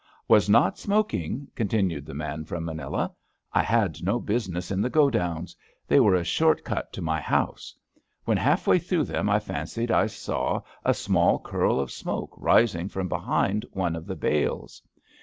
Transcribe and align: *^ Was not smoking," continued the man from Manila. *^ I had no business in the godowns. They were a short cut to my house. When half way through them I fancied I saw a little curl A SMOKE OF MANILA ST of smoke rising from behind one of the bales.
*^ 0.01 0.03
Was 0.27 0.49
not 0.49 0.79
smoking," 0.79 1.47
continued 1.53 2.07
the 2.07 2.15
man 2.15 2.43
from 2.43 2.65
Manila. 2.65 3.09
*^ 3.09 3.11
I 3.53 3.61
had 3.61 4.01
no 4.03 4.19
business 4.19 4.71
in 4.71 4.81
the 4.81 4.89
godowns. 4.89 5.55
They 5.87 5.99
were 5.99 6.15
a 6.15 6.23
short 6.23 6.63
cut 6.63 6.91
to 6.93 7.03
my 7.03 7.21
house. 7.21 7.75
When 8.25 8.37
half 8.37 8.65
way 8.65 8.79
through 8.79 9.03
them 9.03 9.29
I 9.29 9.37
fancied 9.37 9.91
I 9.91 10.07
saw 10.07 10.61
a 10.83 10.87
little 10.87 10.87
curl 10.87 10.89
A 10.89 10.95
SMOKE 10.95 11.43
OF 11.45 11.49
MANILA 11.51 11.73
ST 11.75 11.83
of 11.83 11.91
smoke 12.01 12.33
rising 12.37 12.89
from 12.89 13.09
behind 13.09 13.63
one 13.73 13.95
of 13.95 14.07
the 14.07 14.15
bales. 14.15 14.81